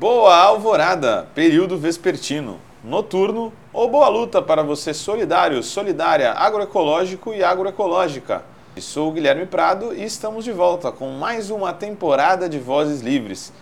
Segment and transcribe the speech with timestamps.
[0.00, 8.42] Boa alvorada, período vespertino, noturno ou boa luta para você solidário, solidária, agroecológico e agroecológica.
[8.74, 13.02] Eu sou o Guilherme Prado e estamos de volta com mais uma temporada de Vozes
[13.02, 13.52] Livres.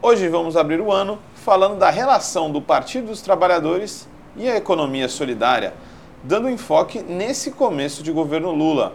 [0.00, 5.08] Hoje vamos abrir o ano falando da relação do Partido dos Trabalhadores e a economia
[5.08, 5.74] solidária,
[6.22, 8.94] dando enfoque nesse começo de governo Lula.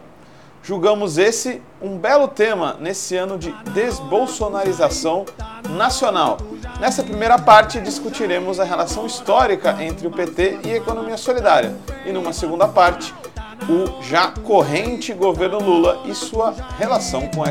[0.64, 5.26] Julgamos esse um belo tema nesse ano de desbolsonarização
[5.70, 6.38] nacional.
[6.80, 11.76] Nessa primeira parte discutiremos a relação histórica entre o PT e a economia solidária.
[12.06, 13.14] E numa segunda parte,
[13.70, 17.50] o já corrente governo Lula e sua relação com a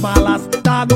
[0.00, 0.86] malas, tá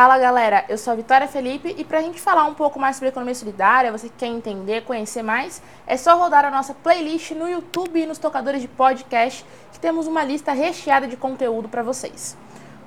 [0.00, 3.10] Fala galera, eu sou a Vitória Felipe e pra gente falar um pouco mais sobre
[3.10, 7.46] economia solidária, você que quer entender, conhecer mais, é só rodar a nossa playlist no
[7.46, 12.34] YouTube e nos tocadores de podcast, que temos uma lista recheada de conteúdo para vocês.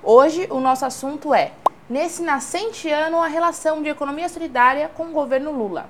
[0.01, 1.51] Hoje o nosso assunto é
[1.87, 5.87] nesse nascente ano a relação de economia solidária com o governo Lula.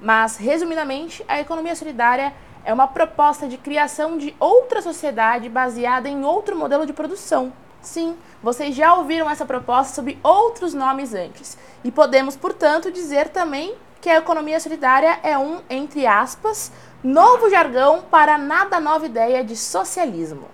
[0.00, 2.32] Mas, resumidamente, a economia solidária
[2.64, 7.52] é uma proposta de criação de outra sociedade baseada em outro modelo de produção.
[7.82, 11.58] Sim, vocês já ouviram essa proposta sob outros nomes antes.
[11.82, 16.70] E podemos, portanto, dizer também que a economia solidária é um, entre aspas,
[17.02, 20.44] novo jargão para nada nova ideia de socialismo.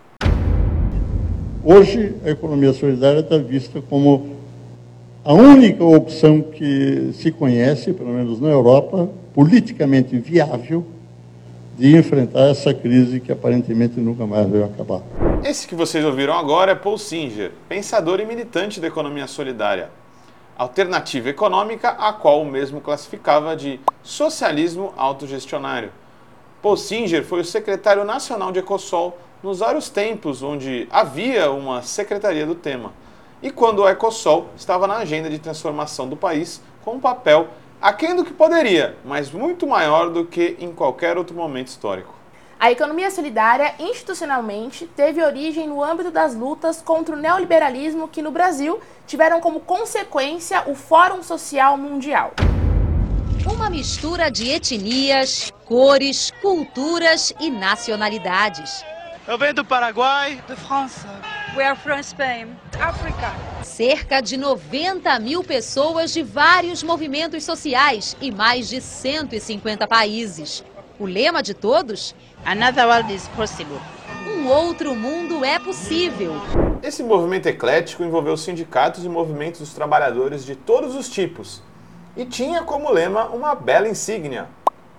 [1.62, 4.38] Hoje, a economia solidária está vista como
[5.22, 10.86] a única opção que se conhece, pelo menos na Europa, politicamente viável
[11.78, 15.00] de enfrentar essa crise que aparentemente nunca mais vai acabar.
[15.44, 19.88] Esse que vocês ouviram agora é Paul Singer, pensador e militante da economia solidária,
[20.56, 25.92] alternativa econômica a qual o mesmo classificava de socialismo autogestionário.
[26.60, 32.44] Paul Singer foi o secretário nacional de Ecosol nos vários tempos onde havia uma secretaria
[32.44, 32.92] do tema
[33.40, 37.46] e quando o Ecosol estava na agenda de transformação do país com um papel
[37.80, 42.14] aquém do que poderia, mas muito maior do que em qualquer outro momento histórico.
[42.60, 48.32] A economia solidária, institucionalmente, teve origem no âmbito das lutas contra o neoliberalismo que no
[48.32, 52.32] Brasil tiveram como consequência o Fórum Social Mundial.
[53.50, 58.84] Uma mistura de etnias, cores, culturas e nacionalidades
[59.28, 60.42] eu venho do Paraguai.
[60.48, 61.06] De França.
[61.56, 62.56] We are from Spain.
[62.78, 63.34] África.
[63.64, 70.62] Cerca de 90 mil pessoas de vários movimentos sociais e mais de 150 países.
[70.98, 72.14] O lema de todos?
[72.44, 73.78] Another world is possible.
[74.26, 76.34] Um outro mundo é possível.
[76.82, 81.62] Esse movimento eclético envolveu sindicatos e movimentos dos trabalhadores de todos os tipos
[82.16, 84.48] e tinha como lema uma bela insígnia: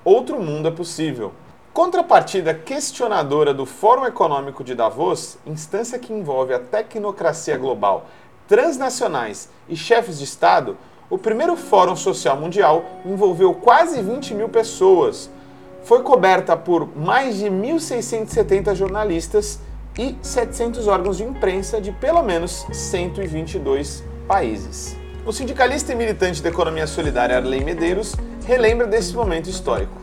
[0.03, 1.31] Outro mundo é possível.
[1.73, 8.07] Contrapartida questionadora do Fórum Econômico de Davos, instância que envolve a tecnocracia global,
[8.47, 10.75] transnacionais e chefes de Estado,
[11.11, 15.29] o primeiro Fórum Social Mundial envolveu quase 20 mil pessoas.
[15.83, 19.59] Foi coberta por mais de 1.670 jornalistas
[19.97, 24.97] e 700 órgãos de imprensa de pelo menos 122 países.
[25.25, 28.15] O sindicalista e militante da economia solidária Arley Medeiros
[28.45, 29.93] relembra desse momento histórico.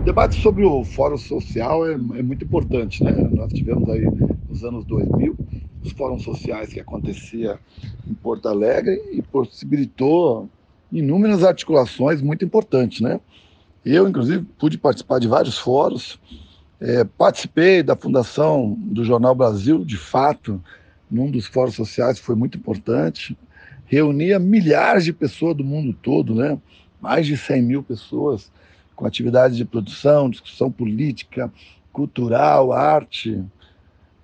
[0.00, 3.12] O debate sobre o fórum social é, é, muito importante, né?
[3.12, 4.06] Nós tivemos aí
[4.48, 5.36] nos anos 2000
[5.84, 7.58] os fóruns sociais que acontecia
[8.08, 10.48] em Porto Alegre e possibilitou
[10.90, 13.20] inúmeras articulações muito importantes, né?
[13.84, 16.18] Eu, inclusive, pude participar de vários fóruns,
[16.80, 20.62] é, participei da fundação do Jornal Brasil, de fato,
[21.10, 23.36] num dos fóruns sociais foi muito importante,
[23.84, 26.58] reunia milhares de pessoas do mundo todo, né?
[26.98, 28.50] Mais de 100 mil pessoas
[29.00, 31.50] com atividades de produção, discussão política,
[31.90, 33.42] cultural, arte,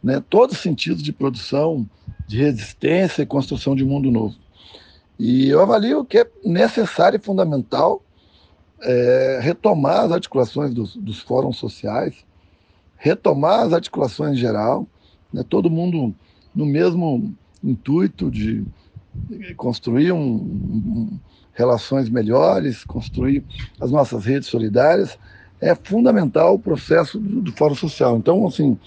[0.03, 1.89] né, todos os sentidos de produção,
[2.29, 4.37] de resistência e construção de um mundo novo.
[5.19, 8.03] E eu avalio que é necessário e fundamental
[8.83, 12.15] é, retomar as articulações dos, dos, fóruns sociais,
[12.97, 14.87] retomar as articulações em geral,
[15.33, 16.15] né, todo mundo
[16.55, 17.35] no mesmo
[17.65, 18.63] intuito de
[19.57, 21.19] construir um, um,
[21.57, 23.43] relações melhores, construir
[23.81, 25.19] as nossas redes solidárias,
[25.61, 28.17] é fundamental o processo do, do Fórum Social.
[28.19, 28.79] Então, assim,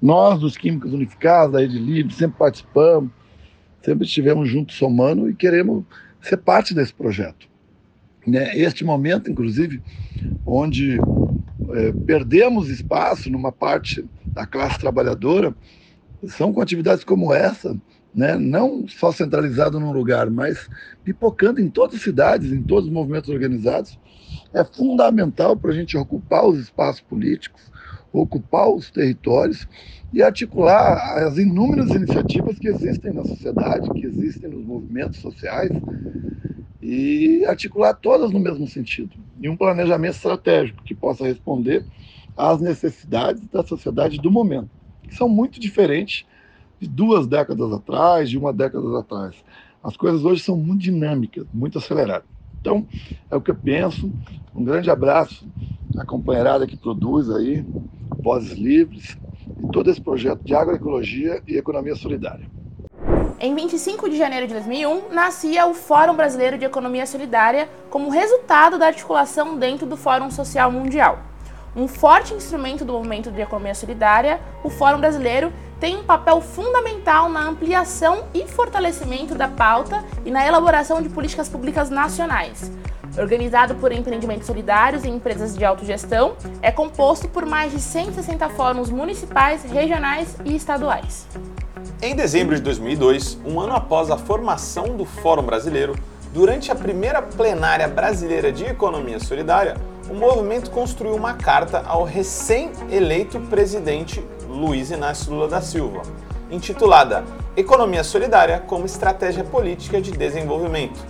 [0.00, 3.10] nós dos Químicos Unificados, da Rede Livre, sempre participamos,
[3.82, 5.84] sempre estivemos juntos somando e queremos
[6.20, 7.48] ser parte desse projeto.
[8.24, 8.56] Né?
[8.56, 9.82] Este momento, inclusive,
[10.46, 10.98] onde
[11.70, 15.52] é, perdemos espaço numa parte da classe trabalhadora,
[16.28, 17.76] são com atividades como essa,
[18.14, 18.36] né?
[18.36, 20.68] não só centralizado num lugar, mas
[21.04, 23.98] pipocando em todas as cidades, em todos os movimentos organizados,
[24.52, 27.62] é fundamental para a gente ocupar os espaços políticos,
[28.12, 29.66] ocupar os territórios
[30.12, 35.70] e articular as inúmeras iniciativas que existem na sociedade, que existem nos movimentos sociais,
[36.82, 41.84] e articular todas no mesmo sentido, em um planejamento estratégico que possa responder
[42.36, 44.68] às necessidades da sociedade do momento,
[45.02, 46.26] que são muito diferentes
[46.82, 49.36] de duas décadas atrás, de uma década atrás.
[49.84, 52.26] As coisas hoje são muito dinâmicas, muito aceleradas.
[52.60, 52.84] Então,
[53.30, 54.12] é o que eu penso.
[54.52, 55.46] Um grande abraço
[55.96, 57.64] à companheirada que produz aí,
[58.18, 59.16] Vozes Livres,
[59.62, 62.50] e todo esse projeto de agroecologia e economia solidária.
[63.38, 68.76] Em 25 de janeiro de 2001, nascia o Fórum Brasileiro de Economia Solidária como resultado
[68.76, 71.20] da articulação dentro do Fórum Social Mundial.
[71.74, 75.52] Um forte instrumento do movimento de economia solidária, o Fórum Brasileiro
[75.82, 81.48] tem um papel fundamental na ampliação e fortalecimento da pauta e na elaboração de políticas
[81.48, 82.70] públicas nacionais.
[83.18, 88.90] Organizado por empreendimentos solidários e empresas de autogestão, é composto por mais de 160 fóruns
[88.90, 91.26] municipais, regionais e estaduais.
[92.00, 95.96] Em dezembro de 2002, um ano após a formação do Fórum Brasileiro,
[96.32, 99.76] durante a primeira plenária brasileira de economia solidária,
[100.08, 104.22] o movimento construiu uma carta ao recém-eleito presidente
[104.62, 106.02] Luiz Inácio Lula da Silva,
[106.48, 107.24] intitulada
[107.56, 111.04] Economia Solidária como Estratégia Política de Desenvolvimento,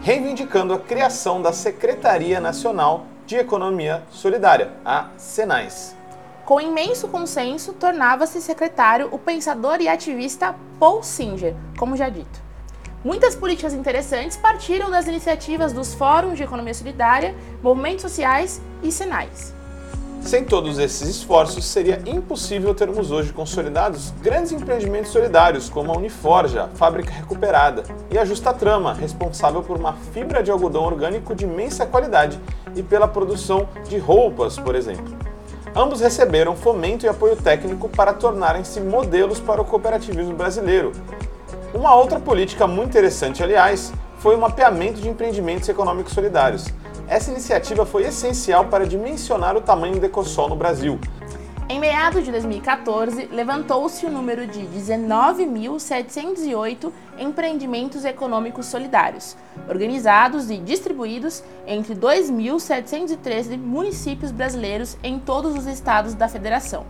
[0.00, 5.96] reivindicando a criação da Secretaria Nacional de Economia Solidária, a SENAIS.
[6.44, 12.40] Com imenso consenso, tornava-se secretário o pensador e ativista Paul Singer, como já dito.
[13.04, 19.52] Muitas políticas interessantes partiram das iniciativas dos fóruns de economia solidária, movimentos sociais e senais.
[20.24, 26.70] Sem todos esses esforços, seria impossível termos hoje consolidados grandes empreendimentos solidários, como a Uniforja,
[26.76, 31.84] Fábrica Recuperada, e a Justa Trama, responsável por uma fibra de algodão orgânico de imensa
[31.84, 32.40] qualidade
[32.74, 35.14] e pela produção de roupas, por exemplo.
[35.76, 40.92] Ambos receberam fomento e apoio técnico para tornarem-se modelos para o cooperativismo brasileiro.
[41.74, 46.64] Uma outra política muito interessante, aliás, foi o mapeamento de empreendimentos econômicos solidários
[47.08, 50.98] essa iniciativa foi essencial para dimensionar o tamanho do Ecosol no Brasil.
[51.66, 59.34] Em meados de 2014, levantou-se o número de 19.708 empreendimentos econômicos solidários,
[59.66, 66.84] organizados e distribuídos entre 2.713 municípios brasileiros em todos os estados da federação.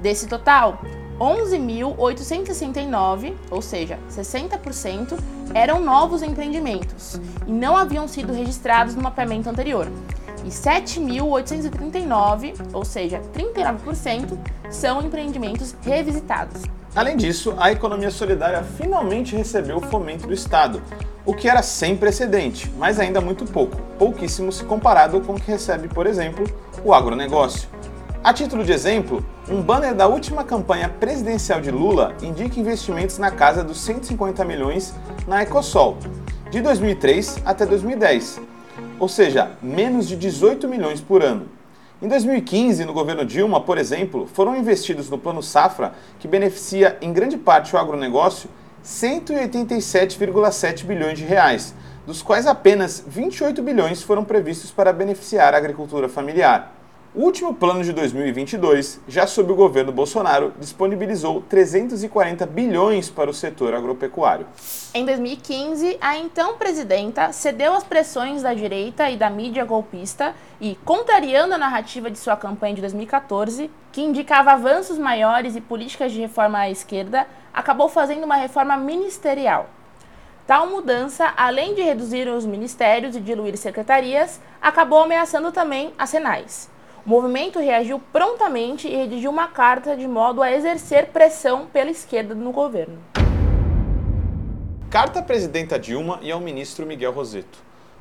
[0.00, 0.80] Desse total,
[1.18, 5.18] 11.869, ou seja, 60%,
[5.52, 9.88] eram novos empreendimentos e não haviam sido registrados no mapeamento anterior.
[10.44, 14.38] E 7.839, ou seja, 39%,
[14.70, 16.62] são empreendimentos revisitados.
[16.94, 20.82] Além disso, a economia solidária finalmente recebeu o fomento do Estado,
[21.26, 25.50] o que era sem precedente, mas ainda muito pouco, pouquíssimo se comparado com o que
[25.50, 26.46] recebe, por exemplo,
[26.84, 27.68] o agronegócio.
[28.28, 33.30] A título de exemplo, um banner da última campanha presidencial de Lula indica investimentos na
[33.30, 34.92] casa dos 150 milhões
[35.26, 35.96] na Ecosol,
[36.50, 38.38] de 2003 até 2010,
[38.98, 41.48] ou seja, menos de 18 milhões por ano.
[42.02, 47.14] Em 2015, no governo Dilma, por exemplo, foram investidos no Plano Safra, que beneficia em
[47.14, 48.50] grande parte o agronegócio,
[48.84, 51.74] 187,7 bilhões de reais,
[52.06, 56.77] dos quais apenas 28 bilhões foram previstos para beneficiar a agricultura familiar.
[57.18, 63.34] O último plano de 2022, já sob o governo Bolsonaro, disponibilizou 340 bilhões para o
[63.34, 64.46] setor agropecuário.
[64.94, 70.76] Em 2015, a então presidenta cedeu às pressões da direita e da mídia golpista e,
[70.84, 76.20] contrariando a narrativa de sua campanha de 2014, que indicava avanços maiores e políticas de
[76.20, 79.68] reforma à esquerda, acabou fazendo uma reforma ministerial.
[80.46, 86.77] Tal mudança, além de reduzir os ministérios e diluir secretarias, acabou ameaçando também as Senais.
[87.08, 92.34] O movimento reagiu prontamente e redigiu uma carta de modo a exercer pressão pela esquerda
[92.34, 92.98] no governo.
[94.90, 97.60] Carta à presidenta Dilma e ao ministro Miguel Roseto.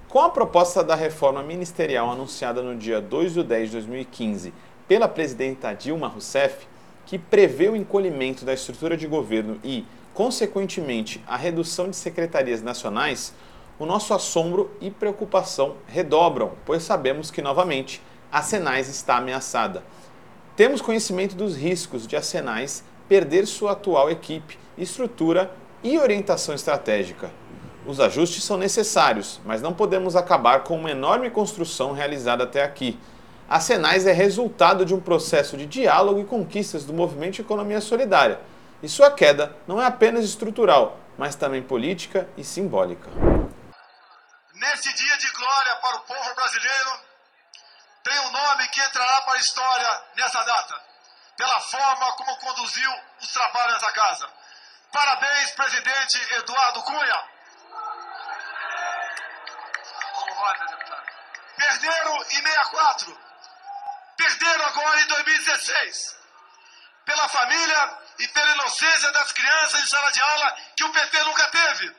[0.09, 4.53] Com a proposta da reforma ministerial anunciada no dia 2 de 10 de 2015
[4.89, 6.67] pela presidenta Dilma Rousseff,
[7.05, 13.33] que prevê o encolhimento da estrutura de governo e, consequentemente, a redução de secretarias nacionais,
[13.79, 19.83] o nosso assombro e preocupação redobram, pois sabemos que, novamente, a Senais está ameaçada.
[20.55, 25.51] Temos conhecimento dos riscos de a Senais perder sua atual equipe, estrutura
[25.83, 27.31] e orientação estratégica.
[27.85, 32.99] Os ajustes são necessários, mas não podemos acabar com uma enorme construção realizada até aqui.
[33.47, 38.41] A Senais é resultado de um processo de diálogo e conquistas do movimento economia solidária,
[38.83, 43.09] e sua queda não é apenas estrutural, mas também política e simbólica.
[44.53, 47.06] Nesse dia de glória para o povo brasileiro,
[48.07, 50.81] tem um nome que entrará para a história nessa data,
[51.35, 54.29] pela forma como conduziu os trabalhos nessa casa.
[54.93, 57.23] Parabéns, presidente Eduardo Cunha.
[61.57, 63.19] Perderam em 64.
[64.15, 66.17] Perderam agora em 2016.
[67.05, 71.47] Pela família e pela inocência das crianças em sala de aula que o PT nunca
[71.49, 71.95] teve.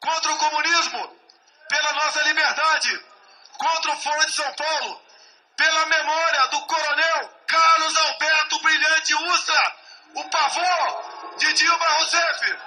[0.00, 1.20] Contra o comunismo,
[1.68, 3.04] pela nossa liberdade.
[3.58, 5.05] Contra o Foro de São Paulo,
[5.56, 9.74] pela memória do coronel Carlos Alberto Brilhante Ustra,
[10.14, 12.58] o pavor de Dilma Rousseff.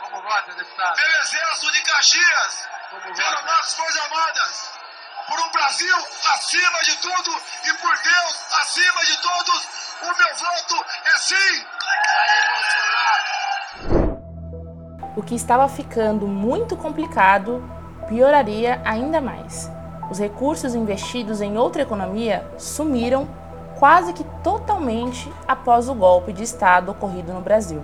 [0.00, 0.96] Como vota, deputado?
[0.96, 4.70] Pelo Exército de Caxias, pelas nossas Forças Armadas,
[5.28, 5.96] por um Brasil
[6.34, 9.68] acima de tudo e por Deus acima de todos,
[10.02, 11.66] o meu voto é sim!
[15.16, 17.62] O que estava ficando muito complicado
[18.08, 19.75] pioraria ainda mais.
[20.10, 23.26] Os recursos investidos em outra economia sumiram
[23.78, 27.82] quase que totalmente após o golpe de Estado ocorrido no Brasil.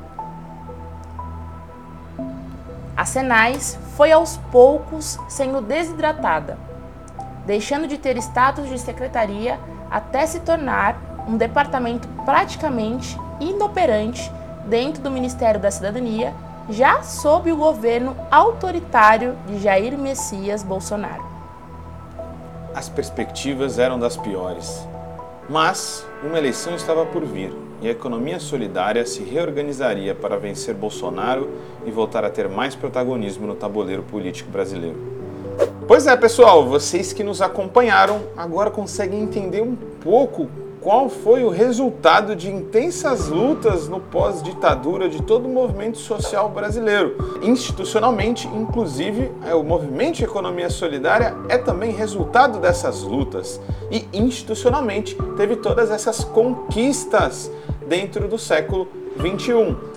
[2.97, 6.57] A Senais foi aos poucos sendo desidratada,
[7.45, 9.59] deixando de ter status de secretaria
[9.91, 14.31] até se tornar um departamento praticamente inoperante
[14.67, 16.33] dentro do Ministério da Cidadania,
[16.71, 21.32] já sob o governo autoritário de Jair Messias Bolsonaro.
[22.75, 24.87] As perspectivas eram das piores.
[25.49, 27.53] Mas uma eleição estava por vir
[27.83, 31.51] e a economia solidária se reorganizaria para vencer Bolsonaro
[31.85, 34.97] e voltar a ter mais protagonismo no tabuleiro político brasileiro.
[35.87, 40.49] Pois é, pessoal, vocês que nos acompanharam agora conseguem entender um pouco
[40.83, 47.17] qual foi o resultado de intensas lutas no pós-ditadura de todo o movimento social brasileiro.
[47.41, 53.61] Institucionalmente, inclusive, é, o movimento de economia solidária é também resultado dessas lutas
[53.91, 57.51] e institucionalmente teve todas essas conquistas
[57.87, 59.93] dentro do século 21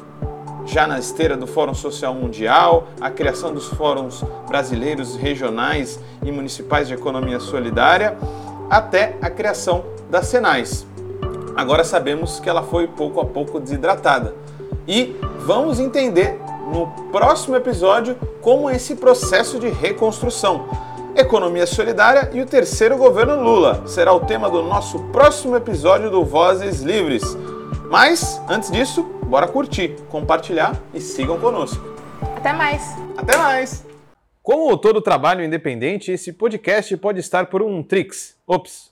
[0.68, 6.88] já na esteira do Fórum Social Mundial, a criação dos fóruns brasileiros, regionais e municipais
[6.88, 8.18] de economia solidária,
[8.68, 10.86] até a criação das Senais.
[11.56, 14.36] Agora sabemos que ela foi pouco a pouco desidratada.
[14.88, 16.40] E vamos entender
[16.72, 20.68] no próximo episódio como é esse processo de reconstrução.
[21.16, 26.26] Economia solidária e o terceiro governo Lula será o tema do nosso próximo episódio do
[26.26, 27.38] Vozes Livres.
[27.90, 31.82] Mas, antes disso, bora curtir, compartilhar e sigam conosco.
[32.36, 32.82] Até mais!
[33.16, 33.86] Até mais!
[34.44, 38.36] Como todo trabalho independente, esse podcast pode estar por um Trix.
[38.46, 38.92] Ops,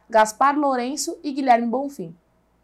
[0.11, 2.13] Gaspar Lourenço e Guilherme Bonfim.